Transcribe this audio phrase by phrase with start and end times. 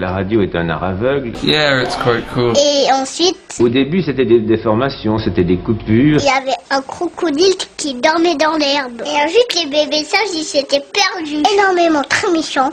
[0.00, 1.32] La radio est un art aveugle.
[1.42, 2.52] Yeah, it's quite cool.
[2.56, 6.20] Et ensuite, Au début, c'était des déformations, c'était des coupures.
[6.20, 9.02] il y avait un crocodile qui dormait dans l'herbe.
[9.04, 11.42] Et ensuite, les bébés sages, ils s'étaient perdus.
[11.52, 12.70] Énormément, très méchants.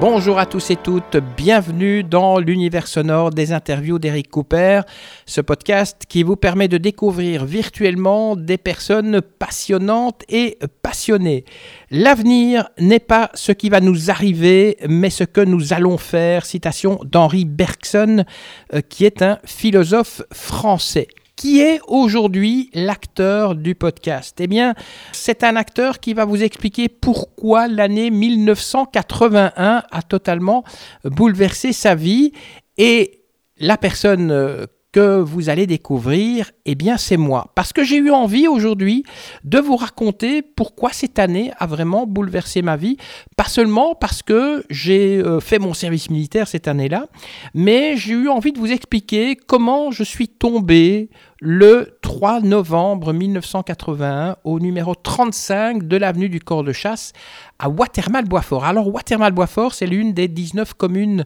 [0.00, 4.80] Bonjour à tous et toutes, bienvenue dans l'univers sonore des interviews d'Eric Cooper,
[5.26, 11.44] ce podcast qui vous permet de découvrir virtuellement des personnes passionnantes et passionnées.
[11.90, 17.00] L'avenir n'est pas ce qui va nous arriver, mais ce que nous allons faire, citation
[17.04, 18.24] d'Henri Bergson,
[18.72, 21.08] euh, qui est un philosophe français.
[21.40, 24.38] Qui est aujourd'hui l'acteur du podcast?
[24.42, 24.74] Eh bien,
[25.12, 30.64] c'est un acteur qui va vous expliquer pourquoi l'année 1981 a totalement
[31.02, 32.32] bouleversé sa vie.
[32.76, 33.22] Et
[33.56, 37.52] la personne euh, que vous allez découvrir, eh bien c'est moi.
[37.54, 39.04] Parce que j'ai eu envie aujourd'hui
[39.44, 42.96] de vous raconter pourquoi cette année a vraiment bouleversé ma vie.
[43.36, 47.06] Pas seulement parce que j'ai euh, fait mon service militaire cette année-là,
[47.54, 51.08] mais j'ai eu envie de vous expliquer comment je suis tombé
[51.40, 57.14] le 3 novembre 1981 au numéro 35 de l'avenue du Corps de Chasse
[57.58, 58.64] à Watermal-Boisfort.
[58.64, 61.24] Alors Watermal-Boisfort, c'est l'une des 19 communes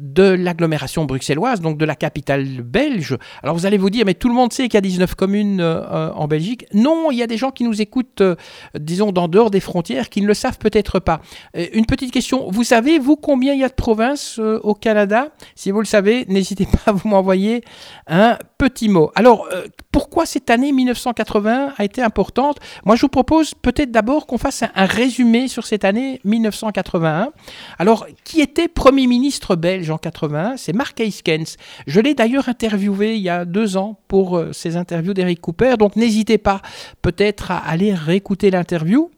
[0.00, 3.16] de l'agglomération bruxelloise, donc de la capitale belge.
[3.42, 5.60] Alors vous allez vous dire, mais tout le monde sait qu'il y a 19 communes
[5.60, 6.66] euh, en Belgique.
[6.72, 8.36] Non, il y a des gens qui nous écoutent, euh,
[8.78, 11.20] disons, d'en dehors des frontières, qui ne le savent peut-être pas.
[11.56, 15.28] Euh, une petite question, vous savez, vous, combien il y a de provinces au Canada?
[15.54, 17.62] Si vous le savez, n'hésitez pas à vous m'envoyer
[18.06, 19.10] un petit mot.
[19.14, 22.58] Alors, euh, pourquoi cette année 1980 a été importante?
[22.84, 27.32] Moi, je vous propose peut-être d'abord qu'on fasse un, un résumé sur cette année 1981.
[27.78, 31.56] Alors, qui était Premier ministre belge en 81 C'est Mark Heiskens.
[31.86, 35.76] Je l'ai d'ailleurs interviewé il y a deux ans pour euh, ces interviews d'Eric Cooper,
[35.78, 36.62] donc n'hésitez pas
[37.02, 39.10] peut-être à aller réécouter l'interview.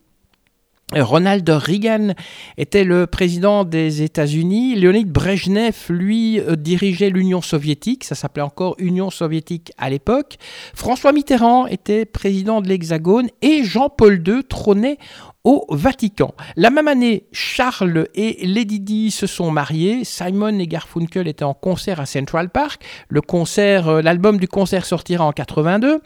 [0.96, 2.14] Ronald Reagan
[2.56, 4.74] était le président des États-Unis.
[4.74, 8.04] Leonid Brejnev, lui, euh, dirigeait l'Union soviétique.
[8.04, 10.38] Ça s'appelait encore Union soviétique à l'époque.
[10.74, 14.96] François Mitterrand était président de l'Hexagone et Jean-Paul II trônait
[15.44, 16.34] au Vatican.
[16.56, 20.04] La même année, Charles et Lady Di se sont mariés.
[20.04, 22.82] Simon et Garfunkel étaient en concert à Central Park.
[23.08, 26.00] Le concert, euh, l'album du concert sortira en 82.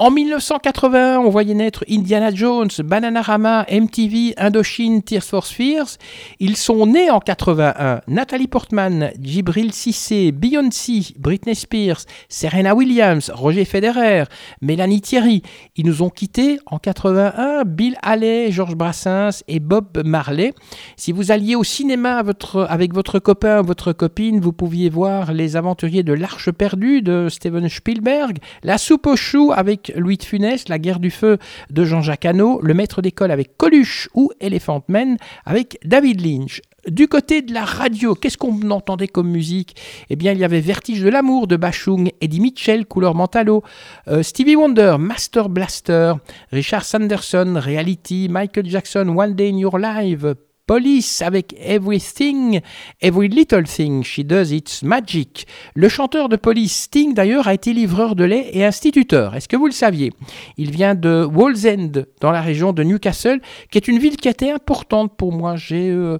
[0.00, 5.98] En 1981, on voyait naître Indiana Jones, Bananarama, MTV, Indochine, Tears for Fears.
[6.40, 8.00] Ils sont nés en 81.
[8.08, 14.24] Nathalie Portman, Djibril Cissé, Beyoncé, Britney Spears, Serena Williams, Roger Federer,
[14.60, 15.42] Mélanie Thierry.
[15.76, 17.62] Ils nous ont quittés en 81.
[17.64, 20.54] Bill Haley, Georges Brassens et Bob Marley.
[20.96, 22.24] Si vous alliez au cinéma
[22.68, 27.28] avec votre copain ou votre copine, vous pouviez voir Les Aventuriers de l'Arche perdue de
[27.30, 31.38] Steven Spielberg, La soupe aux choux avec Louis de Funès, La guerre du feu
[31.70, 36.60] de Jean-Jacques Hano, Le maître d'école avec Coluche ou Elephant Man avec David Lynch.
[36.88, 39.74] Du côté de la radio, qu'est-ce qu'on entendait comme musique?
[40.10, 43.62] Eh bien, il y avait Vertige de l'amour de Bachung, Eddie Mitchell, Couleur Mentalo,
[44.08, 46.12] euh, Stevie Wonder, Master Blaster,
[46.52, 50.26] Richard Sanderson, Reality, Michael Jackson, One Day in Your Life,
[50.66, 52.62] Police avec Everything,
[53.02, 55.46] Every Little Thing, She Does It's Magic.
[55.74, 59.34] Le chanteur de Police, Sting d'ailleurs, a été livreur de lait et instituteur.
[59.34, 60.10] Est-ce que vous le saviez?
[60.56, 64.30] Il vient de Wallsend, dans la région de Newcastle, qui est une ville qui a
[64.30, 65.56] été importante pour moi.
[65.56, 66.16] J'ai euh,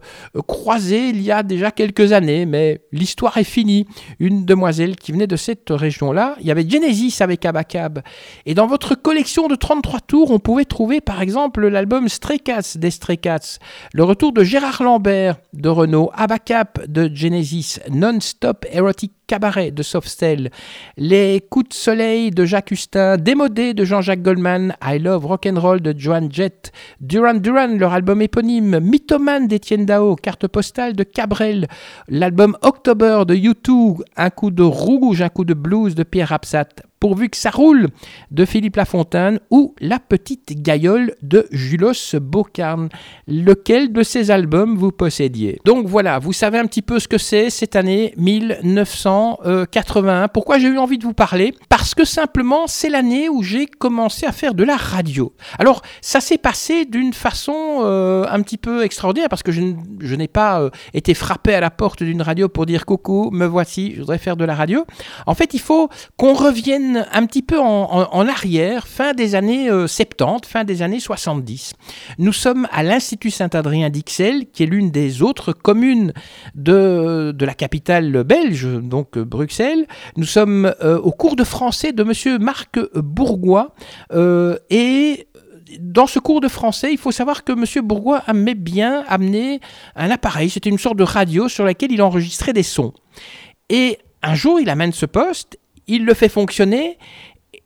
[0.46, 3.86] croisé il y a déjà quelques années, mais l'histoire est finie.
[4.18, 6.36] Une demoiselle qui venait de cette région-là.
[6.40, 8.02] Il y avait Genesis avec Abacab.
[8.44, 12.76] Et dans votre collection de 33 tours, on pouvait trouver par exemple l'album Stray Cats
[12.76, 13.58] des Stray Cats,
[13.94, 20.50] le retour de Gérard Lambert de Renault, Abacap de Genesis, Non-Stop Erotic Cabaret de Softstel,
[20.96, 25.94] Les Coups de Soleil de Jacques Hustin, Démodé de Jean-Jacques Goldman, I Love Rock'n'Roll de
[25.96, 31.68] Joan Jett, Duran Duran, leur album éponyme, Mythoman d'Étienne Dao, Carte postale de Cabrel,
[32.08, 36.68] l'album October de U2, Un coup de rouge, un coup de blues de Pierre Rapsat,
[37.04, 37.88] Pourvu que ça roule
[38.30, 42.88] de Philippe Lafontaine ou La petite gaïole de Julos Bocarn.
[43.28, 45.60] Lequel de ces albums vous possédiez?
[45.66, 50.28] Donc voilà, vous savez un petit peu ce que c'est cette année 1981.
[50.28, 51.52] Pourquoi j'ai eu envie de vous parler?
[51.68, 55.34] Parce que simplement c'est l'année où j'ai commencé à faire de la radio.
[55.58, 60.28] Alors ça s'est passé d'une façon euh, un petit peu extraordinaire parce que je, n'ai
[60.28, 64.00] pas euh, été frappé à la porte d'une radio pour dire coucou, me voici, je
[64.00, 64.86] voudrais faire de la radio.
[65.26, 69.86] En fait, il faut qu'on revienne un petit peu en, arrière, fin des années euh,
[69.86, 71.72] 70, fin des années 70.
[72.18, 76.12] Nous sommes à l'Institut Saint-Adrien d'Ixelles, qui est l'une des autres communes
[76.54, 79.86] de, de la capitale belge, donc euh, Bruxelles.
[80.16, 83.74] Nous sommes euh, au cours de français de monsieur Marc Bourgois
[84.12, 85.28] euh, et
[85.80, 87.84] dans ce cours de français, il faut savoir que M.
[87.84, 89.60] Bourgois aimait bien amener
[89.96, 92.92] un appareil, c'était une sorte de radio sur laquelle il enregistrait des sons.
[93.70, 96.98] Et un jour, il amène ce poste, il le fait fonctionner,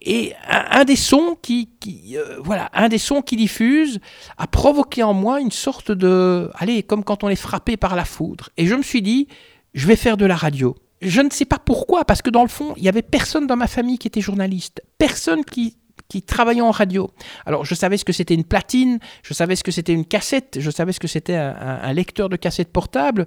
[0.01, 1.69] et un, des sons qui,
[2.15, 4.01] euh, voilà, un des sons qui diffuse
[4.37, 8.05] a provoqué en moi une sorte de, allez, comme quand on est frappé par la
[8.05, 8.51] foudre.
[8.57, 9.29] Et je me suis dit,
[9.75, 10.77] je vais faire de la radio.
[11.03, 13.57] Je ne sais pas pourquoi, parce que dans le fond, il y avait personne dans
[13.57, 15.77] ma famille qui était journaliste, personne qui
[16.09, 17.11] qui travaillait en radio.
[17.45, 20.57] Alors je savais ce que c'était une platine, je savais ce que c'était une cassette,
[20.59, 23.27] je savais ce que c'était un, lecteur de cassette portable,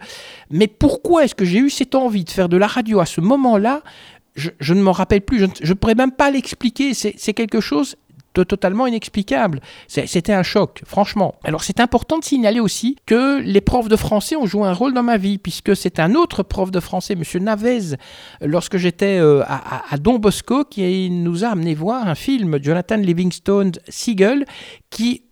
[0.49, 3.21] mais pourquoi est-ce que j'ai eu cette envie de faire de la radio à ce
[3.21, 3.83] moment-là
[4.35, 7.97] je, ne m'en rappelle plus, je ne pourrais même pas l'expliquer, c'est quelque chose
[8.33, 9.61] de totalement inexplicable.
[9.87, 11.35] C'était un choc, franchement.
[11.43, 14.93] Alors c'est important de signaler aussi que les profs de français ont joué un rôle
[14.93, 17.43] dans ma vie, puisque c'est un autre prof de français, M.
[17.43, 17.95] Navez,
[18.41, 23.71] lorsque j'étais euh, à, Don Bosco, qui nous a amené voir un film, Jonathan Livingstone
[23.89, 24.45] Seagull,
[24.89, 25.23] qui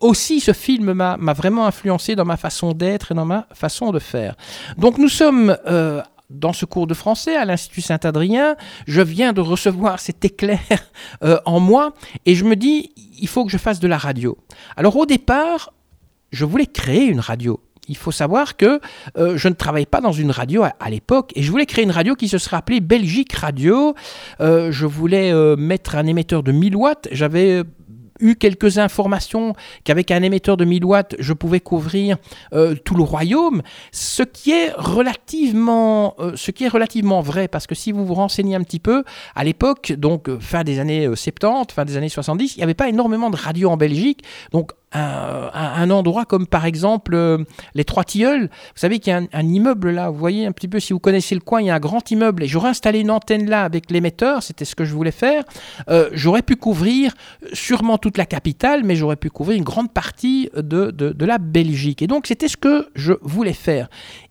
[0.00, 3.98] aussi ce film m'a vraiment influencé dans ma façon d'être et dans ma façon de
[3.98, 4.34] faire.
[4.78, 8.56] Donc nous sommes euh, dans ce cours de français à l'Institut Saint-Adrien,
[8.86, 10.60] je viens de recevoir cet éclair
[11.22, 11.92] euh, en moi
[12.24, 14.38] et je me dis, il faut que je fasse de la radio.
[14.76, 15.72] Alors au départ,
[16.32, 17.60] je voulais créer une radio.
[17.88, 18.80] Il faut savoir que
[19.18, 21.90] euh, je ne travaillais pas dans une radio à, l'époque et je voulais créer une
[21.90, 23.96] radio qui se serait appelée Belgique Radio.
[24.40, 27.08] Euh, je voulais mettre un émetteur de 1000 watts.
[27.10, 27.64] J'avais
[28.20, 32.16] eu quelques informations qu'avec un émetteur de 1000 watts, je pouvais couvrir
[32.52, 33.62] euh, tout le royaume,
[33.92, 38.14] ce qui est relativement, euh, ce qui est relativement vrai, parce que si vous vous
[38.14, 42.08] renseignez un petit peu, à l'époque, donc euh, fin des années 70, fin des années
[42.08, 44.22] 70, il n'y avait pas énormément de radios en Belgique,
[44.52, 47.38] donc un, endroit comme par exemple euh,
[47.74, 48.44] les Trois Tilleuls.
[48.44, 50.98] Vous savez qu'il y a un, immeuble là, vous voyez un petit peu, si vous
[50.98, 53.64] connaissez le coin, il y a un grand immeuble et j'aurais installé une antenne là
[53.64, 55.44] avec l'émetteur, c'était ce que je voulais faire.
[55.88, 57.14] Euh, j'aurais pu couvrir
[57.52, 61.38] sûrement toute la capitale, mais j'aurais pu couvrir une grande partie de, de, de la
[61.38, 62.02] Belgique.
[62.02, 63.88] Et donc c'était ce que je voulais faire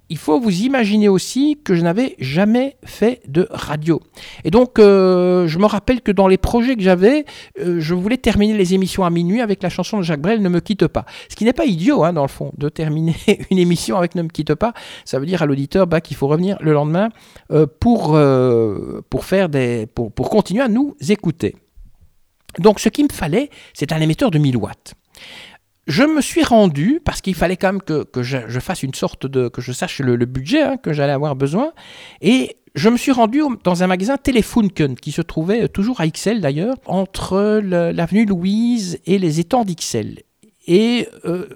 [0.09, 4.01] il faut vous imaginer aussi que je n'avais jamais fait de radio.
[4.43, 7.25] Et donc, euh, je me rappelle que dans les projets que j'avais,
[7.59, 10.49] euh, je voulais terminer les émissions à minuit avec la chanson de Jacques Brel, Ne
[10.49, 11.05] me quitte pas.
[11.29, 13.15] Ce qui n'est pas idiot, hein, dans le fond, de terminer
[13.51, 14.73] une émission avec Ne me quitte pas.
[15.05, 17.09] Ça veut dire à l'auditeur bah, qu'il faut revenir le lendemain
[17.51, 18.19] euh, pour,
[19.09, 21.55] pour, faire des, pour, pour continuer à nous écouter.
[22.57, 24.95] Donc, ce qu'il me fallait, c'est un émetteur de 1000 watts
[25.89, 29.49] je me suis rendu, parce qu'il fallait quand même que, je, fasse une sorte de.
[29.49, 31.71] que je sache le, budget hein, que j'allais avoir besoin.
[32.21, 36.41] Et je me suis rendu dans un magasin Telefunken, qui se trouvait toujours à Ixelles
[36.41, 40.19] d'ailleurs, entre l'avenue Louise et les étangs d'Ixelles.
[40.67, 41.47] Et euh,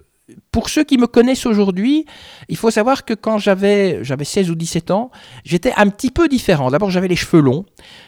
[0.52, 2.06] pour ceux qui me connaissent aujourd'hui,
[2.48, 5.12] il faut savoir que quand j'avais, j'avais 16 ou 17 ans,
[5.44, 6.72] j'étais un petit peu différent.
[6.72, 7.66] D'abord, j'avais les cheveux longs,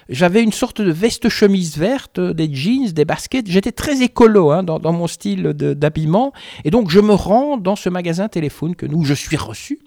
[0.08, 3.48] j'avais une sorte de veste chemise verte, des jeans, des baskets.
[3.48, 6.32] J'étais très écolo hein, dans, mon style d'habillement.
[6.64, 9.80] Et donc, je me rends dans ce magasin téléphone que nous, je suis reçu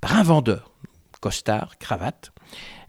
[0.00, 0.72] par un vendeur,
[1.20, 2.32] costard, cravate.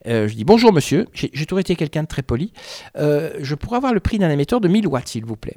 [0.08, 2.52] Euh, je dis bonjour monsieur, j'ai toujours été quelqu'un de très poli.
[2.98, 5.56] Euh, je pourrais avoir le prix d'un émetteur de 1000 watts, s'il vous plaît.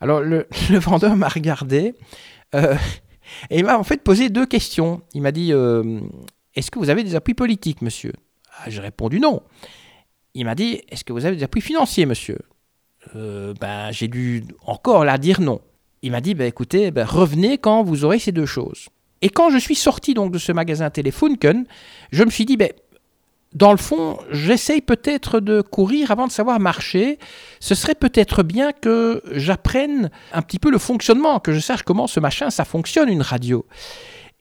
[0.00, 0.46] Alors le,
[0.78, 1.94] vendeur m'a regardé,
[3.50, 5.02] et il m'a en fait posé deux questions.
[5.14, 6.00] Il m'a dit euh,
[6.54, 8.12] Est-ce que vous avez des appuis politiques, monsieur?
[8.58, 9.42] Ah, J'ai répondu non.
[10.34, 12.38] Il m'a dit Est-ce que vous avez des appuis financiers, monsieur?
[13.14, 15.60] Euh, ben, J'ai dû encore là dire non.
[16.02, 18.88] Il m'a dit ben, Écoutez, ben, revenez quand vous aurez ces deux choses.
[19.22, 21.64] Et quand je suis sorti donc de ce magasin Telefunken,
[22.12, 22.70] je me suis dit ben,
[23.56, 27.18] dans le fond, j'essaye peut-être de courir avant de savoir marcher.
[27.58, 32.06] Ce serait peut-être bien que j'apprenne un petit peu le fonctionnement, que je sache comment
[32.06, 33.64] ce machin, ça fonctionne une radio.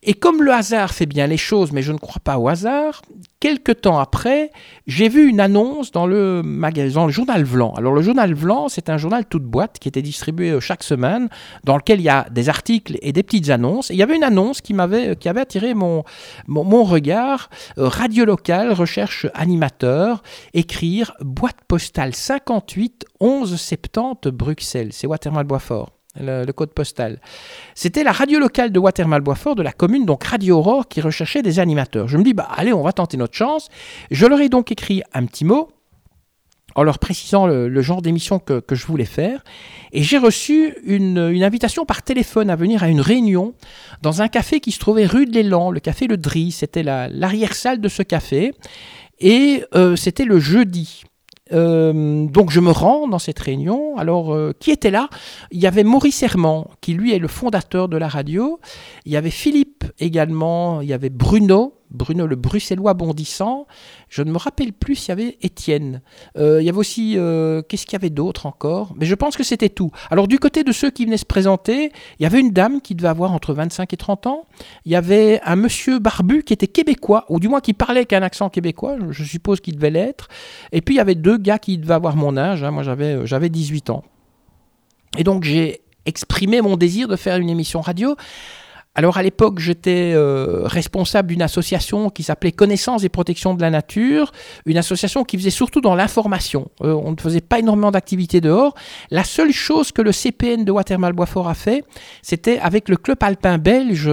[0.07, 3.01] Et comme le hasard fait bien les choses, mais je ne crois pas au hasard,
[3.39, 4.51] quelques temps après,
[4.85, 7.74] j'ai vu une annonce dans le le journal Vlan.
[7.74, 11.27] Alors le journal Vlan, c'est un journal toute boîte qui était distribué euh, chaque semaine,
[11.63, 13.89] dans lequel il y a des articles et des petites annonces.
[13.89, 16.03] Et il y avait une annonce qui m'avait, euh, avait attiré mon,
[16.47, 17.50] mon, regard.
[17.79, 20.21] Euh, radio locale, recherche animateur,
[20.53, 24.89] écrire boîte postale 58 11 70 Bruxelles.
[24.91, 27.19] C'est Watermal Boisfort le, code postal.
[27.74, 31.60] C'était la radio locale de Watermal-Boisfort, de la commune, donc Radio Aurore, qui recherchait des
[31.60, 32.07] animateurs.
[32.07, 33.69] Je me dis, bah allez, on va tenter notre chance.
[34.12, 35.69] Je leur ai donc écrit un petit mot
[36.75, 39.43] en leur précisant le, genre d'émission que, je voulais faire.
[39.93, 43.53] Et j'ai reçu une, invitation par téléphone à venir à une réunion
[44.01, 46.51] dans un café qui se trouvait rue de l'Élan, le café Le Dry.
[46.51, 48.53] C'était l'arrière-salle de ce café.
[49.19, 51.03] Et euh, c'était le jeudi.
[51.53, 53.97] Euh, donc je me rends dans cette réunion.
[53.97, 55.09] Alors, euh, qui était là?
[55.51, 58.59] Il y avait Maurice Herman, qui lui est le fondateur de la radio.
[59.05, 60.81] Il y avait Philippe également.
[60.81, 63.67] Il y avait Bruno, Bruno le Bruxellois bondissant.
[64.09, 66.01] Je ne me rappelle plus s'il y avait Étienne.
[66.37, 68.93] Euh, il y avait aussi, euh, qu'est-ce qu'il y avait d'autre encore?
[68.95, 69.91] Mais je pense que c'était tout.
[70.11, 72.95] Alors du côté de ceux qui venaient se présenter, il y avait une dame qui
[72.95, 74.45] devait avoir entre 25 et 30 ans.
[74.85, 78.13] Il y avait un monsieur barbu qui était québécois, ou du moins qui parlait avec
[78.13, 80.27] un accent québécois, je suppose qu'il devait l'être.
[80.71, 82.63] Et puis il y avait deux gars qui devaient avoir mon âge.
[82.63, 82.71] Hein.
[82.71, 84.03] Moi j'avais, j'avais 18 ans.
[85.17, 88.15] Et donc j'ai exprimé mon désir de faire une émission radio
[88.95, 93.69] alors à l'époque, j'étais euh, responsable d'une association qui s'appelait Connaissance et Protection de la
[93.69, 94.31] Nature,
[94.65, 96.69] une association qui faisait surtout dans l'information.
[96.81, 98.73] Euh, on ne faisait pas énormément d'activités dehors.
[99.11, 101.83] La seule chose que le CPN de Watermal-Boisfort a fait,
[102.21, 104.09] c'était avec le club alpin belge.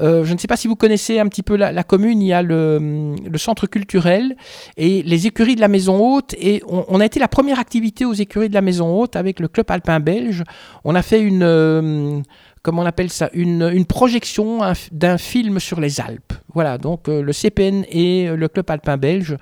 [0.00, 2.32] Euh, je ne sais pas si vous connaissez un petit peu la, commune, il y
[2.34, 4.36] a le, centre culturel
[4.76, 6.34] et les écuries de la Maison Haute.
[6.38, 9.40] Et on, on, a été la première activité aux écuries de la Maison Haute avec
[9.40, 10.44] le club alpin belge.
[10.84, 12.22] On a fait une
[12.66, 14.58] comment on appelle ça, une, projection
[14.90, 16.32] d'un film sur les Alpes.
[16.52, 19.36] Voilà, donc euh, le CPN et le club alpin belge,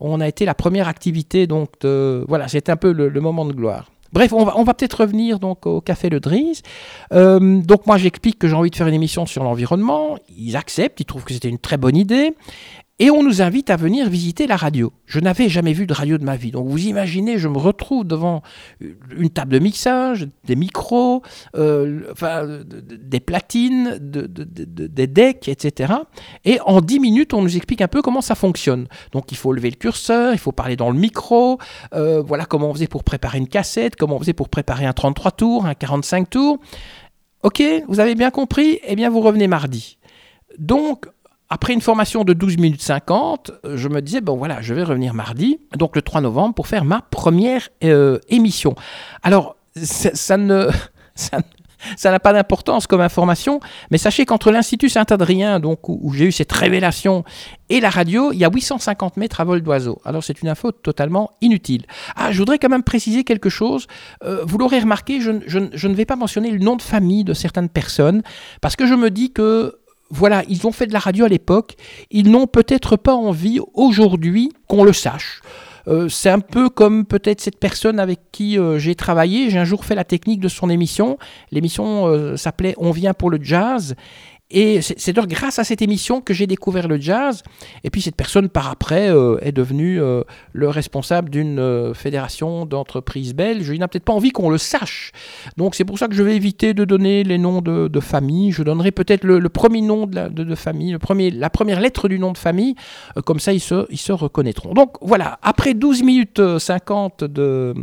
[0.00, 3.90] on a été la première activité, donc voilà, c'est un peu le, moment de gloire.
[4.12, 6.62] Bref, on va, on va peut-être revenir donc au Café Le Drise.
[7.12, 10.16] Euh, donc moi j'explique que j'ai envie de faire une émission sur l'environnement.
[10.36, 12.34] Ils acceptent, ils trouvent que c'était une très bonne idée.
[13.02, 14.92] Et on nous invite à venir visiter la radio.
[15.06, 16.50] Je n'avais jamais vu de radio de ma vie.
[16.50, 18.42] Donc vous imaginez, je me retrouve devant
[19.16, 21.22] une table de mixage, des micros,
[21.56, 25.94] euh, enfin, des platines, des decks, etc.
[26.44, 28.86] Et en 10 minutes, on nous explique un peu comment ça fonctionne.
[29.12, 31.58] Donc il faut lever le curseur, il faut parler dans le micro,
[31.94, 34.92] euh, voilà comment on faisait pour préparer une cassette, comment on faisait pour préparer un
[34.92, 36.58] 33 tours, un 45 tours.
[37.44, 38.78] Ok, vous avez bien compris?
[38.86, 39.96] Eh bien, vous revenez mardi.
[40.58, 41.06] Donc,
[41.50, 45.14] après une formation de 12 minutes 50, je me disais, bon voilà, je vais revenir
[45.14, 48.74] mardi, donc le 3 novembre, pour faire ma première euh, émission.
[49.22, 50.68] Alors, ça, ne...
[51.96, 53.58] Ça, n'a pas d'importance comme information,
[53.90, 57.24] mais sachez qu'entre l'Institut Saint-Adrien, donc où, j'ai eu cette révélation,
[57.70, 59.98] et la radio, il y a 850 mètres à vol d'oiseau.
[60.04, 61.86] Alors c'est une info totalement inutile.
[62.16, 63.86] Ah, je voudrais quand même préciser quelque chose.
[64.24, 67.32] Euh, vous l'aurez remarqué, je, je, ne vais pas mentionner le nom de famille de
[67.32, 68.22] certaines personnes,
[68.60, 69.79] parce que je me dis que
[70.10, 71.76] voilà, ils ont fait de la radio à l'époque,
[72.10, 75.40] ils n'ont peut-être pas envie aujourd'hui qu'on le sache.
[75.88, 79.50] Euh, c'est un peu comme peut-être cette personne avec qui euh, j'ai travaillé.
[79.50, 81.18] J'ai un jour fait la technique de son émission.
[81.50, 83.94] L'émission euh, s'appelait On vient pour le jazz.
[84.50, 87.42] Et c'est grâce à cette émission que j'ai découvert le jazz.
[87.84, 92.66] Et puis cette personne, par après, euh, est devenue euh, le responsable d'une euh, fédération
[92.66, 93.70] d'entreprises belges.
[93.72, 95.12] Il n'a peut-être pas envie qu'on le sache.
[95.56, 98.50] Donc c'est pour ça que je vais éviter de donner les noms de, famille.
[98.50, 100.96] Je donnerai peut-être le, premier nom de, de, famille,
[101.30, 102.74] la première lettre du nom de famille.
[103.24, 104.72] comme ça, ils se reconnaîtront.
[104.72, 107.74] Donc voilà, après 12 minutes 50 de...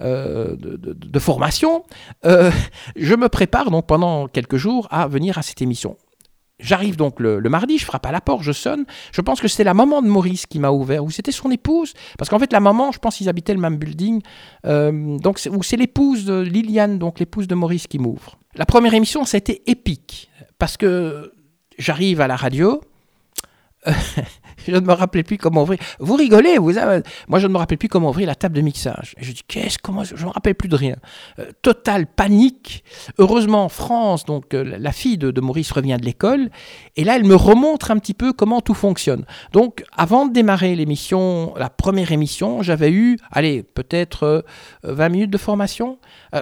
[0.00, 1.84] de, formation,
[2.24, 5.96] je me prépare donc pendant quelques jours à venir à cette émission.
[6.62, 8.84] J'arrive donc le, mardi, je frappe à la porte, je sonne.
[9.12, 11.94] Je pense que c'était la maman de Maurice qui m'a ouvert, ou c'était son épouse.
[12.18, 14.20] Parce qu'en fait, la maman, je pense qu'ils habitaient le même building.
[14.66, 18.38] Euh, donc, ou c'est l'épouse de Liliane, donc l'épouse de Maurice qui m'ouvre.
[18.54, 20.30] La première émission, ça a été épique.
[20.58, 21.32] Parce que
[21.78, 22.80] j'arrive à la radio.
[24.66, 25.78] je ne me rappelais plus comment ouvrir.
[25.98, 26.72] Vous rigolez, vous
[27.28, 29.14] moi je ne me rappelle plus comment ouvrir la table de mixage.
[29.18, 30.96] Et je dis qu'est-ce comment je ne me rappelle plus de rien.
[31.38, 32.84] Euh, totale panique.
[33.18, 36.50] Heureusement en France, donc euh, la fille de, Maurice revient de l'école
[36.96, 39.24] et là elle me remontre un petit peu comment tout fonctionne.
[39.52, 44.44] Donc avant de démarrer l'émission, la première émission, j'avais eu, allez peut-être
[44.82, 45.98] 20 euh, minutes de formation.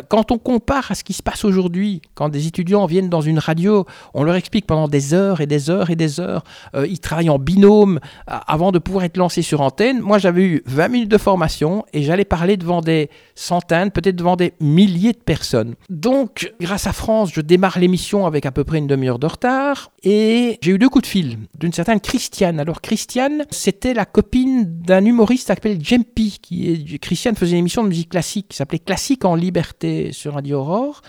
[0.09, 3.39] quand on compare à ce qui se passe aujourd'hui, quand des étudiants viennent dans une
[3.39, 6.45] radio, on leur explique pendant des heures et des heures et des heures,
[6.75, 10.89] ils travaillent en binôme, avant de pouvoir être lancé sur antenne, moi j'avais eu 20
[10.89, 15.75] minutes de formation et j'allais parler devant des centaines, peut-être devant des milliers de personnes.
[15.89, 19.91] Donc, grâce à France, je démarre l'émission avec à peu près une demi-heure de retard
[20.03, 22.61] et j'ai eu deux coups de fil d'une certaine Christiane.
[22.61, 27.83] Alors, Christiane, c'était la copine d'un humoriste appelé Jempi, qui est, Christiane faisait une émission
[27.83, 31.03] de musique classique qui s'appelait Classique en liberté sur Radio Aurore.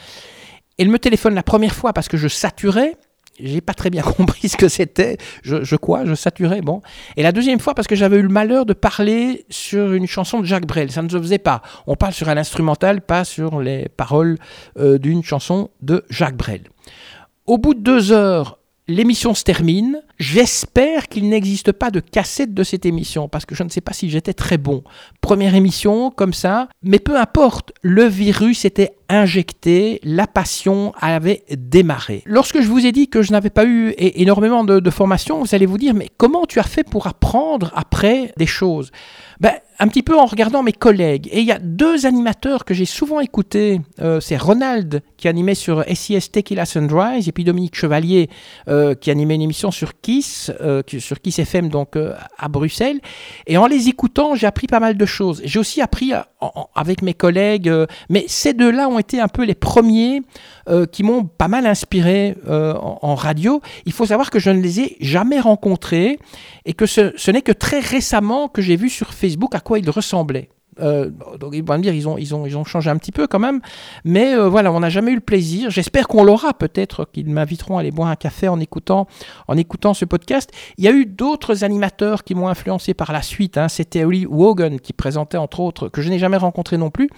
[0.77, 2.95] Elle me téléphone la première fois parce que je saturais
[3.41, 5.17] j'ai pas très bien compris ce que c'était.
[5.43, 6.81] Je, je quoi Je saturais, bon.
[7.17, 10.39] Et la deuxième fois, parce que j'avais eu le malheur de parler sur une chanson
[10.39, 10.91] de Jacques Brel.
[10.91, 11.62] Ça ne se faisait pas.
[11.88, 14.38] On parle sur un instrumental, pas sur les paroles
[14.77, 16.62] euh, d'une chanson de Jacques Brel.
[17.46, 18.58] Au bout de deux heures,
[18.89, 20.01] l'émission se termine.
[20.17, 23.93] J'espère qu'il n'existe pas de cassette de cette émission, parce que je ne sais pas
[23.93, 24.84] si j'étais très bon.
[25.22, 26.67] Première émission, comme ça.
[26.84, 32.24] Mais peu importe, le virus était injecté, la passion avait démarré.
[32.25, 35.55] Lorsque je vous ai dit que je n'avais pas eu énormément de, de formation, vous
[35.55, 38.91] allez vous dire, mais comment tu as fait pour apprendre après des choses?
[39.39, 41.29] Ben, un petit peu en regardant mes collègues.
[41.31, 43.79] Et il y a deux animateurs que j'ai souvent écoutés.
[44.01, 48.29] Euh, c'est Ronald qui animait sur SIS Tequila Sunrise et puis Dominique Chevalier
[48.67, 53.00] euh, qui animait une émission sur Kiss, euh, sur Kiss FM donc à Bruxelles.
[53.48, 55.41] Et en les écoutant, j'ai appris pas mal de choses.
[55.46, 56.12] J'ai aussi appris
[56.75, 57.72] avec mes collègues,
[58.10, 60.22] mais ces deux-là ont été un peu les premiers
[60.91, 63.62] qui m'ont pas mal inspiré en, en, radio.
[63.86, 66.19] Il faut savoir que je ne les ai jamais rencontrés
[66.65, 69.79] et que ce, ce n'est que très récemment que j'ai vu sur Facebook à quoi
[69.79, 70.50] ils ressemblaient.
[70.81, 71.09] Euh,
[71.39, 73.27] donc ils vont me dire ils ont, ils, ont, ils ont changé un petit peu
[73.27, 73.62] quand même,
[74.03, 75.69] mais euh, voilà, on n'a jamais eu le plaisir.
[75.69, 79.07] J'espère qu'on l'aura peut-être, qu'ils m'inviteront à aller boire un café en écoutant,
[79.48, 80.51] en écoutant ce podcast.
[80.77, 83.57] Il y a eu d'autres animateurs qui m'ont influencé par la suite.
[83.57, 83.67] Hein.
[83.69, 87.09] C'était Oli Wogan qui présentait entre autres, que je n'ai jamais rencontré non plus,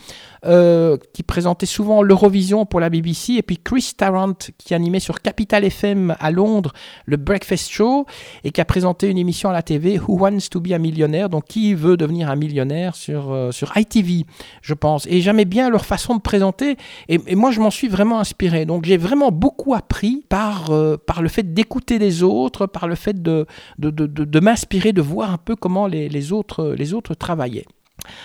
[0.46, 5.22] euh, qui présentait souvent l'Eurovision pour la BBC, et puis Chris Tarrant qui animait sur
[5.22, 6.74] Capital FM à Londres
[7.06, 8.06] le Breakfast Show
[8.44, 11.30] et qui a présenté une émission à la TV Who Wants to be a Millionaire,
[11.30, 14.25] donc qui veut devenir un millionnaire sur, sur ITV,
[14.62, 15.08] je pense.
[15.08, 16.77] Et j'aimais bien leur façon de présenter,
[17.10, 18.65] et, moi je m'en suis vraiment inspiré.
[18.65, 22.96] Donc j'ai vraiment beaucoup appris par, euh, par le fait d'écouter les autres, par le
[22.96, 23.46] fait de,
[23.79, 27.65] de, de, de m'inspirer, de voir un peu comment les, les, autres, les autres travaillaient.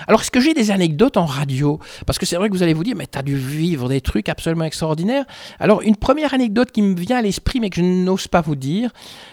[0.07, 1.79] Alors, est-ce que j'ai des anecdotes en radio?
[2.07, 4.01] Parce que c'est vrai que vous allez vous dire, mais tu as dû vivre des
[4.01, 5.25] trucs absolument extraordinaires.
[5.59, 8.57] Alors, une première anecdote qui me vient à l'esprit, mais que je n'ose pas vous
[8.57, 8.91] dire,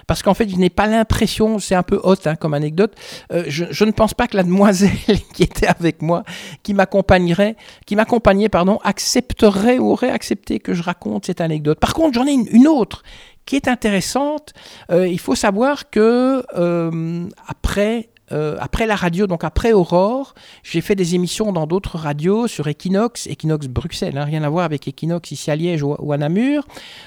[0.08, 2.94] parce qu'en fait, je n'ai pas l'impression, c'est un peu haute hein, comme anecdote,
[3.32, 4.92] euh, je, ne pense pas que la demoiselle
[5.34, 6.24] qui était avec moi,
[6.64, 11.80] qui m'accompagnerait, qui m'accompagnait, pardon, accepterait ou aurait accepté que je raconte cette anecdote.
[11.80, 13.04] Par contre, j'en ai une, autre
[13.46, 14.54] qui est intéressante.
[14.90, 20.82] Euh, il faut savoir que euh, après euh, après la radio, donc après Aurore, j'ai
[20.82, 24.88] fait des émissions dans d'autres radios sur Equinox, Equinox Bruxelles, hein, rien à voir avec
[24.88, 26.66] Equinox ici à Liège ou, à Namur.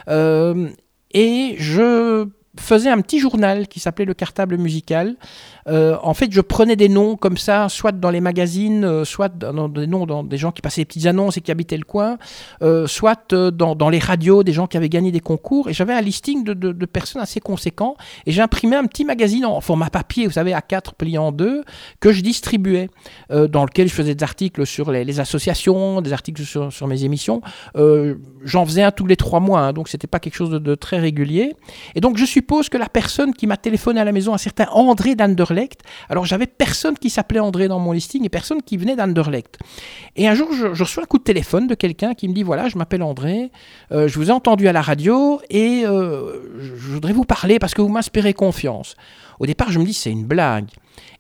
[0.09, 0.69] Euh,
[1.13, 2.29] et je
[2.59, 5.17] faisais un petit journal qui s'appelait le cartable musical.
[5.69, 9.29] Euh, en fait, je prenais des noms comme ça, soit dans les magazines, euh, soit
[9.29, 11.85] dans des noms dans des gens qui passaient des petites annonces et qui habitaient le
[11.85, 12.19] coin,
[12.63, 15.69] euh, soit dans, les radios, des gens qui avaient gagné des concours.
[15.69, 17.97] Et j'avais un listing de, personnes assez conséquent.
[18.27, 21.65] Et j'imprimais un petit magazine en format papier, vous savez, à 4 pliés en deux,
[22.01, 22.89] que je distribuais,
[23.31, 27.41] dans lequel je faisais des articles sur les, associations, des articles sur, sur mes émissions.
[27.75, 30.75] J'en faisais un tous les trois mois, hein, donc c'était pas quelque chose de, de
[30.75, 31.55] très régulier.
[31.95, 34.39] Et donc je suis suppose que la personne qui m'a téléphoné à la maison, un
[34.39, 38.77] certain André d'Anderlecht, alors j'avais personne qui s'appelait André dans mon listing et personne qui
[38.77, 39.59] venait d'Anderlecht.
[40.15, 42.69] Et un jour, je, reçois un coup de téléphone de quelqu'un qui me dit voilà,
[42.69, 43.51] je m'appelle André,
[43.91, 47.75] euh, je vous ai entendu à la radio et euh, je voudrais vous parler parce
[47.75, 48.95] que vous m'inspirez confiance.
[49.41, 50.69] Au départ, je me dis c'est une blague.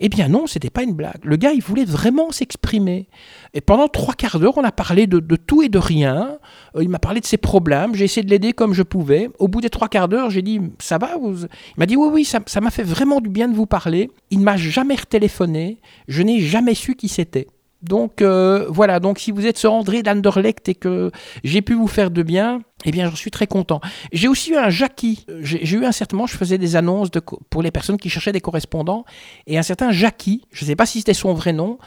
[0.00, 1.24] Eh bien non, c'était pas une blague.
[1.24, 3.08] Le gars, il voulait vraiment s'exprimer.
[3.54, 6.38] Et pendant trois quarts d'heure, on a parlé de, tout et de rien.
[6.76, 7.94] Euh, il m'a parlé de ses problèmes.
[7.94, 9.30] J'ai essayé de l'aider comme je pouvais.
[9.38, 12.24] Au bout des trois quarts d'heure, j'ai dit ça va Il m'a dit oui oui,
[12.24, 14.10] ça m'a fait vraiment du bien de vous parler.
[14.30, 15.78] Il ne m'a jamais retéléphoné.
[16.08, 17.46] Je n'ai jamais su qui c'était.
[17.82, 21.10] Donc euh, voilà, donc si vous êtes sur André d'Anderlecht et que
[21.44, 23.80] j'ai pu vous faire de bien, eh bien je suis très content.
[24.12, 25.26] J'ai aussi eu un Jackie.
[25.40, 27.10] J'ai eu un certain moment, je faisais des annonces
[27.50, 29.04] pour les personnes qui cherchaient des correspondants,
[29.46, 31.78] et un certain Jackie, je ne sais pas si c'était son vrai nom,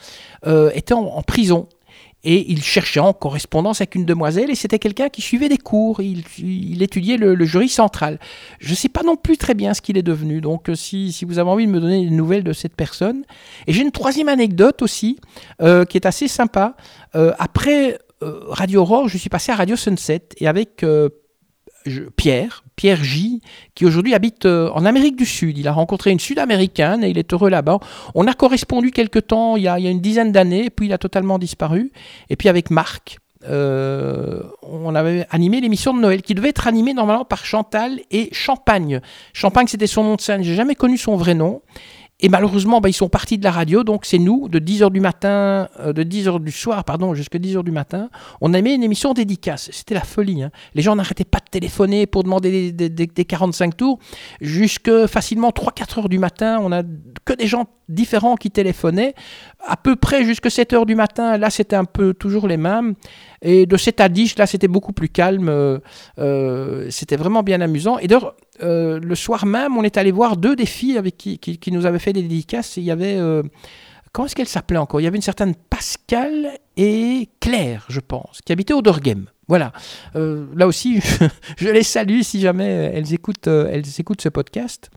[0.45, 1.67] euh, était en prison
[2.23, 6.01] et il cherchait en correspondance avec une demoiselle et c'était quelqu'un qui suivait des cours,
[6.01, 8.19] il, étudiait le, jury central.
[8.59, 11.11] Je ne sais pas non plus très bien ce qu'il est devenu, donc euh, si,
[11.11, 13.23] si, vous avez envie de me donner des nouvelles de cette personne.
[13.67, 15.17] Et j'ai une troisième anecdote aussi
[15.61, 16.75] euh, qui est assez sympa.
[17.15, 20.83] Euh, après Radio Aurore, je suis passé à Radio Sunset et avec
[22.15, 23.41] Pierre, Pierre J,
[23.75, 25.57] qui aujourd'hui habite euh, en Amérique du Sud.
[25.57, 27.79] Il a rencontré une Sud-Américaine et il est heureux là-bas.
[28.15, 31.39] On a correspondu quelque temps, il y a, une dizaine d'années, puis il a totalement
[31.39, 31.91] disparu.
[32.29, 36.93] Et puis avec Marc, euh, on avait animé l'émission de Noël qui devait être animée
[36.93, 38.99] normalement par Chantal et Champagne.
[39.33, 40.43] Champagne, c'était son nom de scène.
[40.43, 41.61] J'ai jamais connu son vrai nom.
[42.21, 44.99] Et malheureusement, bah, ils sont partis de la radio, donc c'est nous, de 10h du
[44.99, 48.09] matin, euh, de 10h du soir, pardon, jusqu'à 10h du matin,
[48.41, 49.69] on a mis une émission dédicace.
[49.71, 50.43] C'était la folie.
[50.43, 50.51] Hein.
[50.75, 53.99] Les gens n'arrêtaient pas de téléphoner pour demander des, des, des 45 tours.
[54.41, 56.83] Jusque facilement 3-4 heures du matin, on a
[57.23, 59.15] que des gens différents qui téléphonaient.
[59.65, 62.95] À peu près jusque 7 heures du matin, là c'était un peu toujours les mêmes.
[63.41, 65.49] Et de 7 à 10, là c'était beaucoup plus calme.
[65.49, 65.79] Euh,
[66.19, 67.97] euh, c'était vraiment bien amusant.
[67.99, 71.39] Et d'ailleurs, euh, le soir même, on est allé voir deux des filles avec qui,
[71.39, 72.77] qui, nous avaient fait des dédicaces.
[72.77, 73.17] Il y avait.
[74.11, 74.99] Comment est-ce qu'elle s'appelait encore?
[74.99, 79.27] Il y avait une certaine Pascal et Claire, je pense, qui habitaient au Dorghem.
[79.47, 79.71] Voilà.
[80.15, 80.99] Là aussi,
[81.57, 84.89] je, les salue si jamais elles écoutent, elles écoutent ce podcast.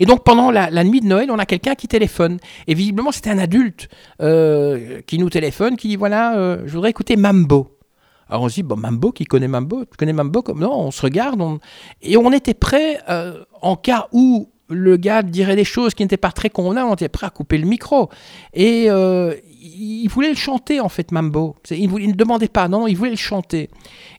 [0.00, 2.38] Et donc pendant la, nuit de Noël, on a quelqu'un qui téléphone.
[2.66, 7.74] Et visiblement, c'était un adulte qui nous téléphone, qui dit voilà, je voudrais écouter Mambo.
[8.28, 11.02] Alors on se dit, bon, Mambo, qui connaît Mambo Tu connais Mambo Non, on se
[11.02, 11.40] regarde.
[12.02, 16.16] Et on était prêt, euh, en cas où le gars dirait des choses qui n'étaient
[16.16, 18.08] pas très convenables, on était prêt à couper le micro.
[18.54, 21.56] Et euh, il voulait le chanter en fait, Mambo.
[21.70, 23.70] Il, ne demandait pas, non, il voulait le chanter.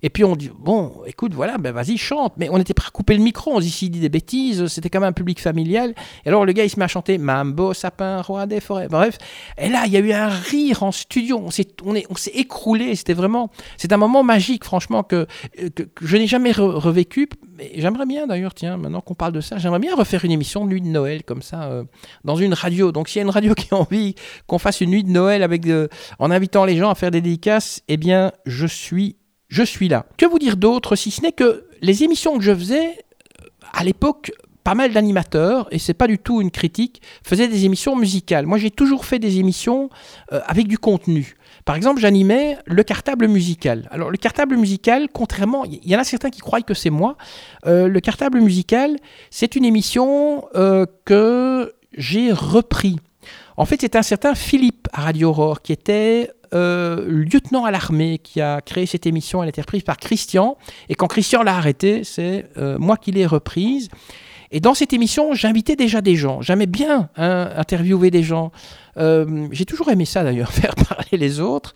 [0.01, 2.33] Et puis on dit, bon, écoute, voilà, ben vas-y, chante.
[2.37, 4.89] Mais on était prêt à couper le micro, on dit, s'il dit des bêtises, c'était
[4.89, 5.93] quand même un public familial.
[6.25, 8.87] Et alors le gars, il se met à chanter Mambo, sapin, roi des forêts.
[8.87, 9.17] Bref.
[9.57, 11.39] Et là, il y a eu un rire en studio.
[11.43, 12.95] On s'est, on est, on s'est écroulé.
[12.95, 15.27] C'était vraiment, c'est un moment magique, franchement, que,
[15.75, 17.29] que, je n'ai jamais revécu.
[17.57, 20.65] Mais j'aimerais bien d'ailleurs, tiens, maintenant qu'on parle de ça, j'aimerais bien refaire une émission
[20.65, 21.83] de nuit de Noël comme ça, euh,
[22.23, 22.91] dans une radio.
[22.91, 24.15] Donc s'il y a une radio qui a envie
[24.47, 25.34] qu'on fasse une nuit de Noël
[26.19, 29.15] en invitant les gens à faire des dédicaces, eh bien, je suis,
[29.47, 30.05] je suis là.
[30.17, 32.87] Que vous dire d'autre, si ce n'est que les émissions que je faisais,
[33.41, 34.31] euh, à l'époque,
[34.63, 38.47] pas mal d'animateurs, et c'est pas du tout une critique, faisaient des émissions musicales.
[38.47, 39.89] Moi, j'ai toujours fait des émissions
[40.33, 41.35] euh, avec du contenu.
[41.65, 43.87] Par exemple, j'animais le cartable musical.
[43.91, 47.15] Alors, le cartable musical, contrairement, il y en a certains qui croient que c'est moi.
[47.67, 48.95] Euh, le cartable musical,
[49.29, 50.45] c'est une émission
[51.05, 52.97] que j'ai repris.
[53.57, 58.19] En fait, c'est un certain Philippe à Radio Aurore qui était euh, lieutenant à l'armée
[58.19, 59.41] qui a créé cette émission.
[59.41, 60.57] Elle a été reprise par Christian.
[60.89, 63.89] Et quand Christian l'a arrêtée, c'est euh, moi qui l'ai reprise.
[64.51, 66.41] Et dans cette émission, j'invitais déjà des gens.
[66.41, 68.51] J'aimais bien hein, interviewer des gens.
[68.97, 71.73] Euh, j'ai toujours aimé ça d'ailleurs, faire parler les autres.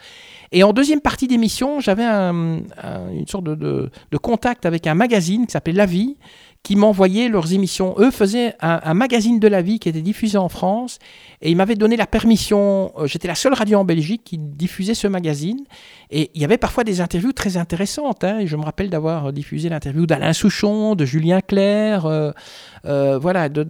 [0.52, 3.54] Et en deuxième partie d'émission, j'avais une sorte de,
[4.12, 6.18] de, contact avec un magazine qui s'appelait La Vie,
[6.64, 7.96] qui m'envoyaient leurs émissions.
[7.98, 11.00] Eux faisaient un, magazine de la vie qui était diffusé en France
[11.42, 12.92] et ils m'avaient donné la permission.
[12.98, 15.62] Euh, j'étais la seule radio en Belgique qui diffusait ce magazine
[16.12, 18.24] et il y avait parfois des interviews très intéressantes.
[18.24, 18.46] Hein.
[18.46, 22.32] je me rappelle d'avoir diffusé l'interview d'Alain Souchon, de Julien Clerc, euh,
[22.86, 23.64] euh, voilà, de,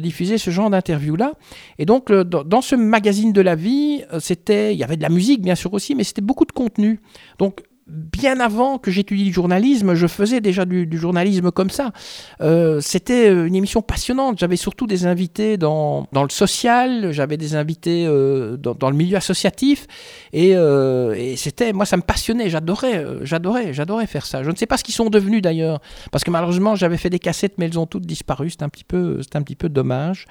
[0.00, 1.32] diffuser ce genre d'interview-là.
[1.78, 5.42] Et donc, dans ce magazine de la vie, c'était, il y avait de la musique
[5.42, 7.00] bien sûr aussi, mais c'était beaucoup de contenu.
[7.38, 11.92] Donc, bien avant que j'étudie le journalisme, je faisais déjà du, journalisme comme ça.
[12.40, 14.38] Euh, c'était une émission passionnante.
[14.38, 19.16] J'avais surtout des invités dans, dans le social, j'avais des invités euh, dans, le milieu
[19.16, 19.86] associatif,
[20.34, 22.50] euh, et, c'était, moi, ça me passionnait.
[22.50, 24.42] J'adorais, j'adorais, j'adorais faire ça.
[24.42, 27.20] Je ne sais pas ce qu'ils sont devenus d'ailleurs, parce que malheureusement, j'avais fait des
[27.20, 28.50] cassettes, mais elles ont toutes disparu.
[28.50, 30.26] C'est un petit peu, c'est un petit peu dommage.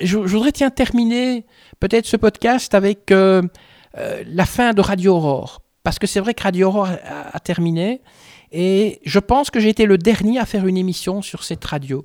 [0.00, 1.44] Je, je voudrais tiens terminer
[1.78, 6.68] peut-être ce podcast avec la fin de Radio Aurore parce que c'est vrai que Radio
[6.68, 6.90] Aurore
[7.32, 8.00] a, terminé,
[8.52, 12.04] et je pense que j'ai été le dernier à faire une émission sur cette radio.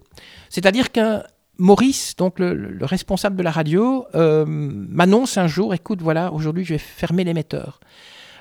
[0.49, 1.21] C'est-à-dire que
[1.59, 6.73] Maurice, donc le, responsable de la radio, euh, m'annonce un jour, écoute, voilà, aujourd'hui je
[6.73, 7.79] vais fermer l'émetteur.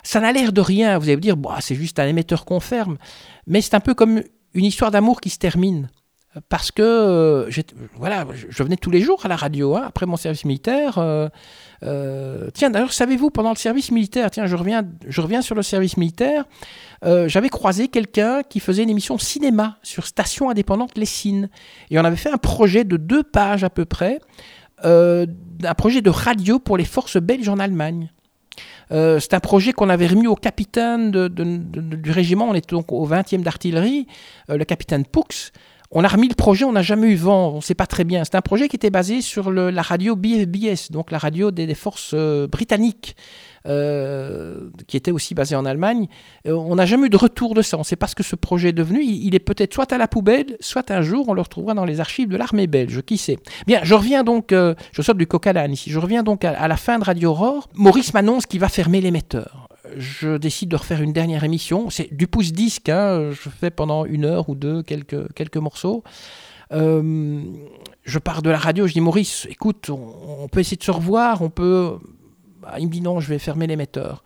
[0.03, 2.59] Ça n'a l'air de rien, vous allez vous dire, bah, c'est juste un émetteur qu'on
[2.59, 2.97] ferme,
[3.47, 4.23] mais c'est un peu comme
[4.55, 5.91] une histoire d'amour qui se termine
[6.49, 7.51] parce que euh,
[7.97, 10.99] voilà, je venais tous les jours à la radio hein, après mon service militaire.
[10.99, 11.29] Euh,
[11.85, 15.63] euh, tiens, d'ailleurs, savez-vous, pendant le service militaire, tiens, je reviens, je reviens sur le
[15.63, 16.45] service militaire,
[17.27, 21.51] j'avais croisé quelqu'un qui faisait une émission cinéma sur Station Indépendante Lessines.
[21.91, 24.21] Et on avait fait un projet de deux pages à peu près,
[24.83, 28.11] un projet de radio pour les forces belges en Allemagne.
[28.91, 33.43] c'est un projet qu'on avait remis au capitaine du régiment, on était donc au 20e
[33.43, 34.07] d'artillerie,
[34.49, 35.51] le capitaine Poux,
[35.91, 38.05] on a remis le projet, on n'a jamais eu vent, on ne sait pas très
[38.05, 38.25] bien.
[38.25, 42.13] C'est un projet qui était basé sur la radio BFBS, donc la radio des, forces
[42.15, 43.17] euh, britanniques,
[43.67, 46.09] euh, qui était aussi basée en Allemagne.
[46.47, 48.23] Euh, on n'a jamais eu de retour de ça, on ne sait pas ce que
[48.23, 49.05] ce projet est devenu.
[49.05, 52.01] Il, est peut-être soit à la poubelle, soit un jour on le retrouvera dans les
[52.01, 53.39] archives de l'armée belge, qui sait.
[53.67, 56.69] Bien, je reviens donc, je sors du coq à ici, je reviens donc à, à
[56.69, 57.69] la fin de Radio Aurore.
[57.75, 61.91] Maurice m'annonce qu'il va fermer l'émetteur je décide de refaire une dernière émission.
[61.91, 63.31] C'est du pouce disque, hein.
[63.31, 66.03] je fais pendant une heure ou deux quelques, quelques morceaux.
[66.73, 67.43] Euh,
[68.03, 71.43] je pars de la radio, je dis Maurice, écoute, on, peut essayer de se revoir,
[71.43, 71.99] on peut.
[72.61, 74.25] Bah, il me dit non, je vais fermer l'émetteur.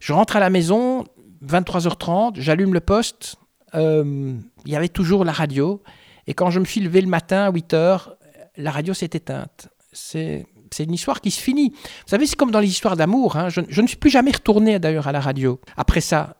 [0.00, 1.04] Je rentre à la maison,
[1.46, 3.36] 23h30, j'allume le poste,
[3.74, 4.34] euh,
[4.64, 5.82] il y avait toujours la radio,
[6.26, 8.10] et quand je me suis levé le matin à 8h,
[8.56, 9.68] la radio s'est éteinte.
[9.92, 11.70] C'est c'est une histoire qui se finit.
[11.70, 13.36] Vous savez, c'est comme dans les histoires d'amour.
[13.36, 13.48] Hein.
[13.48, 15.60] Je, ne suis plus jamais retourné d'ailleurs à la radio.
[15.76, 16.36] Après ça,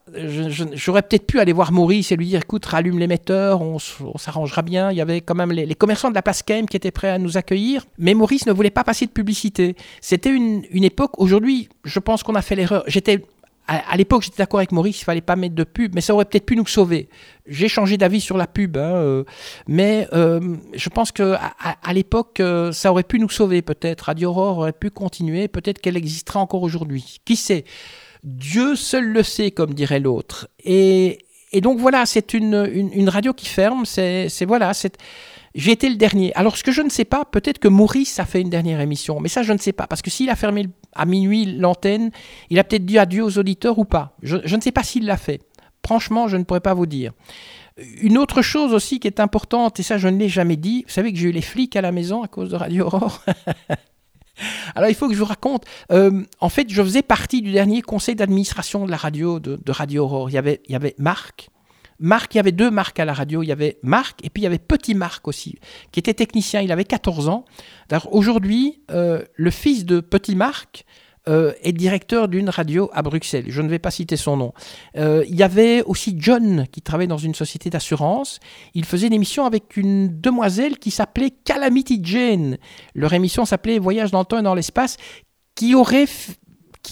[0.73, 4.91] j'aurais peut-être pu aller voir Maurice et lui dire écoute, rallume l'émetteur, on, s'arrangera bien.
[4.91, 7.17] Il y avait quand même les, commerçants de la place Kame qui étaient prêts à
[7.17, 7.85] nous accueillir.
[7.97, 9.75] Mais Maurice ne voulait pas passer de publicité.
[10.01, 12.83] C'était une, une époque, aujourd'hui, je pense qu'on a fait l'erreur.
[12.87, 13.23] J'étais
[13.69, 16.25] à, l'époque, j'étais d'accord avec Maurice, il fallait pas mettre de pub, mais ça aurait
[16.25, 17.07] peut-être pu nous sauver.
[17.45, 19.23] J'ai changé d'avis sur la pub, hein, euh,
[19.67, 24.05] mais euh, je pense que à, l'époque, euh, ça aurait pu nous sauver peut-être.
[24.05, 27.19] Radio Aurore aurait pu continuer, peut-être qu'elle existera encore aujourd'hui.
[27.25, 27.63] Qui sait?
[28.23, 30.49] Dieu seul le sait, comme dirait l'autre.
[30.63, 31.19] Et,
[31.61, 33.85] donc voilà, c'est une, une, radio qui ferme.
[33.85, 34.97] C'est voilà, c'est
[35.55, 36.33] j'ai été le dernier.
[36.35, 39.19] Alors, ce que je ne sais pas, peut-être que Maurice a fait une dernière émission,
[39.19, 42.11] mais ça, je ne sais pas, parce que s'il a fermé à minuit l'antenne,
[42.49, 44.15] il a peut-être dit adieu aux auditeurs ou pas.
[44.21, 45.41] Je, ne sais pas s'il l'a fait.
[45.85, 47.13] Franchement, je ne pourrais pas vous dire.
[48.01, 50.93] Une autre chose aussi qui est importante, et ça, je ne l'ai jamais dit, vous
[50.93, 53.23] savez que j'ai eu les flics à la maison à cause de Radio Aurore
[54.75, 55.65] Alors il faut que je vous raconte.
[55.91, 60.05] Euh, en fait, je faisais partie du dernier conseil d'administration de la radio de, Radio
[60.05, 60.29] Aurore.
[60.29, 61.49] Il y avait, il y avait Marc,
[61.99, 63.43] Marc, il y avait deux Marc à la radio.
[63.43, 65.57] Il y avait Marc et puis il y avait Petit Marc aussi,
[65.91, 66.61] qui était technicien.
[66.61, 67.45] Il avait 14 ans.
[68.11, 70.85] Aujourd'hui, euh, le fils de Petit Marc
[71.27, 73.45] euh, est directeur d'une radio à Bruxelles.
[73.49, 74.53] Je ne vais pas citer son nom.
[74.97, 78.39] Euh, il y avait aussi John qui travaillait dans une société d'assurance.
[78.73, 82.57] Il faisait une émission avec une demoiselle qui s'appelait Calamity Jane.
[82.95, 84.97] Leur émission s'appelait Voyage dans le temps et dans l'espace
[85.55, 86.07] qui aurait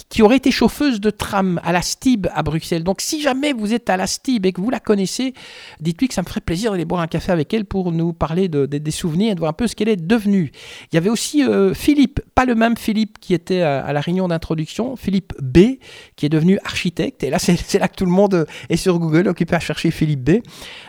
[0.09, 2.83] qui, aurait été chauffeuse de tram à la Stib à Bruxelles.
[2.83, 5.33] Donc si jamais vous êtes à la Stib et que vous la connaissez,
[5.79, 8.47] dites-lui que ça me ferait plaisir d'aller boire un café avec elle pour nous parler
[8.47, 10.51] de, des souvenirs et de voir un peu ce qu'elle est devenue.
[10.91, 14.27] Il y avait aussi euh, Philippe, pas le même Philippe qui était à, la réunion
[14.27, 15.77] d'introduction, Philippe B,
[16.15, 17.23] qui est devenu architecte.
[17.23, 20.23] Et là, c'est là que tout le monde est sur Google occupé à chercher Philippe
[20.23, 20.29] B.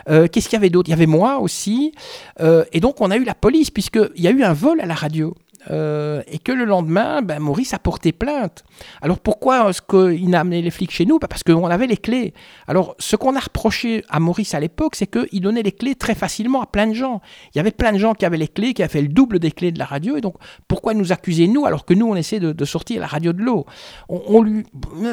[0.09, 0.89] Euh, qu'est-ce qu'il y avait d'autre?
[0.89, 1.93] Il y avait moi aussi.
[2.39, 4.85] Euh, et donc on a eu la police, puisqu'il y a eu un vol à
[4.85, 5.35] la radio.
[5.69, 8.63] Euh, et que le lendemain, ben, Maurice a porté plainte.
[9.01, 11.19] Alors pourquoi est-ce qu'il a amené les flics chez nous?
[11.19, 12.33] Ben, Parce qu'on avait les clés.
[12.67, 16.15] Alors ce qu'on a reproché à Maurice à l'époque, c'est qu'il donnait les clés très
[16.15, 17.21] facilement à plein de gens.
[17.53, 19.39] Il y avait plein de gens qui avaient les clés, qui avaient fait le double
[19.39, 20.35] des clés de la radio, et donc
[20.67, 23.65] pourquoi nous accuser nous alors que nous on essaie de, sortir la radio de l'eau?
[24.07, 24.63] On, lui...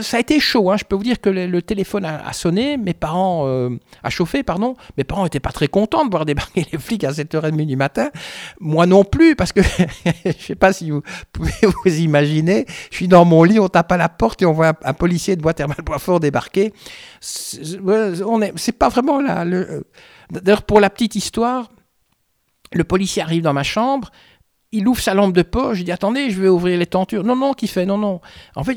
[0.03, 0.77] Ça a été chaud, hein.
[0.77, 3.71] je peux vous dire que le, téléphone a, sonné, mes parents, euh,
[4.03, 7.11] a chauffé, pardon, mes parents n'étaient pas très contents de voir débarquer les flics à
[7.11, 8.11] 7h30 du matin,
[8.61, 9.61] moi non plus, parce que
[10.39, 13.93] je sais pas si vous pouvez vous imaginer, je suis dans mon lit, on tape
[13.93, 16.73] à la porte et on voit un, policier de bois thermal fort débarquer.
[17.21, 19.45] C'est pas vraiment là.
[19.45, 19.83] Euh,
[20.31, 21.71] d'ailleurs, pour la petite histoire,
[22.73, 24.11] le policier arrive dans ma chambre,
[24.73, 27.25] il ouvre sa lampe de poche, je dis attendez, je vais ouvrir les tentures.
[27.25, 27.87] Non, non, qui fait?
[27.87, 28.21] Non, non.
[28.57, 28.77] En fait,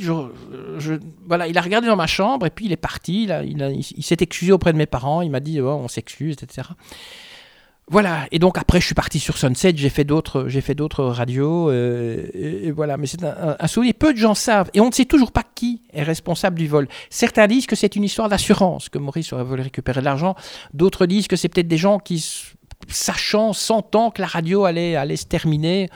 [1.28, 3.24] voilà, il a regardé dans ma chambre et puis il est parti.
[3.24, 5.22] il, il, s'est excusé auprès de mes parents.
[5.22, 6.70] Il m'a dit oh, on s'excuse, etc.
[7.92, 11.04] Voilà, et donc après je suis parti sur Sunset, j'ai fait d'autres, j'ai fait d'autres
[11.06, 12.98] radios, euh, et, voilà.
[12.98, 13.96] Mais c'est un, souvenir.
[13.98, 16.88] Peu de gens savent, et on ne sait toujours pas qui est responsable du vol.
[17.10, 20.36] Certains disent que c'est une histoire d'assurance, que Maurice aurait voulu récupérer de l'argent.
[20.74, 22.24] D'autres disent que c'est peut-être des gens qui,
[22.88, 25.90] sachant, sentant que la radio allait, allait se terminer,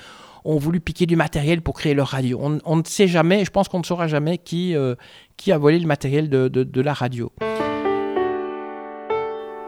[0.46, 2.40] ont voulu piquer du matériel pour créer leur radio.
[2.66, 4.96] On, ne sait jamais, je pense qu'on ne saura jamais qui, euh,
[5.38, 7.32] qui a volé le matériel de, de la radio.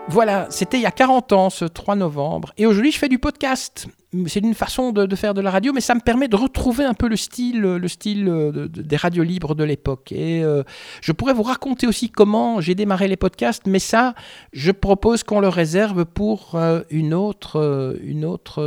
[0.08, 2.54] Voilà, c'était il y a 40 ans, ce 3 novembre.
[2.58, 3.88] Et aujourd'hui, je fais du podcast
[4.28, 6.93] c'est une façon de, faire de la radio, mais ça me permet de retrouver un
[6.93, 10.12] peu le style, le style euh, des radios libres de l'époque.
[10.12, 10.63] Et euh,
[11.01, 14.13] je pourrais vous raconter aussi comment j'ai démarré les podcasts, mais ça,
[14.54, 18.62] je propose qu'on le réserve pour euh, une autre, une autre,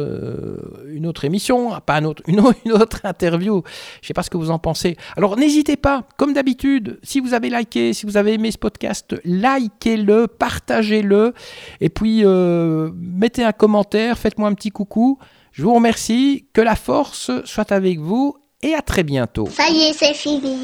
[0.88, 3.62] une autre émission, ah, pas une autre, une, autre interview.
[4.00, 4.96] Je ne sais pas ce que vous en pensez.
[5.16, 9.14] Alors n'hésitez pas, comme d'habitude, si vous avez liké, si vous avez aimé ce podcast,
[9.24, 11.34] likez-le, partagez-le,
[11.80, 15.18] et puis mettez un commentaire, faites-moi un petit coucou.
[15.59, 19.49] Je vous remercie, que la force soit avec vous et à très bientôt.
[19.49, 20.57] Ça y est, c'est fini.